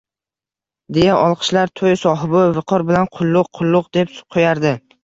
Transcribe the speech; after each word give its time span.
Deya 0.97 1.17
olqishlar, 1.25 1.73
to`y 1.81 1.93
sohibi 2.07 2.43
viqor 2.59 2.87
bilan 2.89 3.09
Qulluq, 3.19 3.55
qulluq 3.61 3.97
deb 4.01 4.21
qo`yardi 4.39 4.79